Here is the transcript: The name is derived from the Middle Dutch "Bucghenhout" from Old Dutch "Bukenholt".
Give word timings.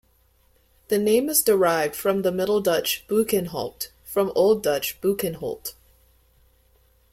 The 0.87 0.97
name 0.97 1.29
is 1.29 1.43
derived 1.43 1.95
from 1.95 2.23
the 2.23 2.31
Middle 2.31 2.59
Dutch 2.59 3.05
"Bucghenhout" 3.07 3.89
from 4.03 4.31
Old 4.33 4.63
Dutch 4.63 4.99
"Bukenholt". 4.99 5.75